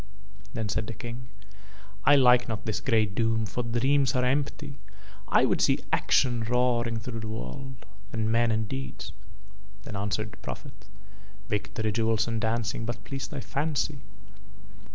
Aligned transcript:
Then 0.55 0.67
said 0.67 0.87
the 0.87 0.95
King: 0.95 1.27
"I 2.05 2.15
like 2.15 2.49
not 2.49 2.65
this 2.65 2.79
grey 2.79 3.05
doom, 3.05 3.45
for 3.45 3.61
dreams 3.61 4.15
are 4.15 4.25
empty. 4.25 4.79
I 5.27 5.45
would 5.45 5.61
see 5.61 5.77
action 5.93 6.41
roaring 6.43 6.97
through 6.97 7.19
the 7.19 7.27
world, 7.27 7.85
and 8.11 8.31
men 8.31 8.49
and 8.49 8.67
deeds." 8.67 9.11
Then 9.83 9.95
answered 9.95 10.31
the 10.31 10.37
Prophet: 10.37 10.87
"Victory, 11.49 11.91
jewels 11.91 12.27
and 12.27 12.41
dancing 12.41 12.83
but 12.83 13.03
please 13.03 13.27
thy 13.27 13.41
fancy. 13.41 13.99